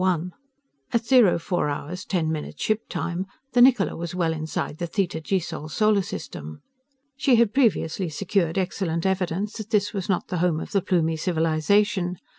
[0.03, 0.21] Or is
[1.11, 5.21] it...?_ At 04 hours 10 minutes, ship time, the Niccola was well inside the Theta
[5.21, 6.63] Gisol solar system.
[7.15, 11.17] She had previously secured excellent evidence that this was not the home of the Plumie
[11.19, 12.17] civilization.